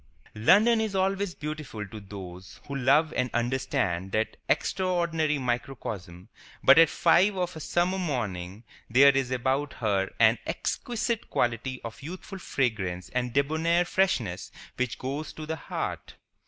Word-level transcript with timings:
London 0.33 0.81
is 0.81 0.95
always 0.95 1.35
beautiful 1.35 1.85
to 1.87 1.99
those 1.99 2.59
who 2.67 2.75
love 2.75 3.13
and 3.15 3.29
understand 3.35 4.11
that 4.13 4.35
extraordinary 4.49 5.37
microcosm; 5.37 6.27
but 6.63 6.79
at 6.79 6.89
five 6.89 7.35
of 7.37 7.55
a 7.55 7.59
summer 7.59 7.99
morning 7.99 8.63
there 8.89 9.15
is 9.15 9.29
about 9.29 9.73
her 9.73 10.09
an 10.19 10.39
exquisite 10.47 11.29
quality 11.29 11.79
of 11.83 12.01
youthful 12.01 12.39
fragrance 12.39 13.09
and 13.09 13.31
debonair 13.31 13.85
freshness 13.85 14.51
which 14.75 14.97
goes 14.97 15.33
to 15.33 15.45
the 15.45 15.55
heart. 15.55 16.15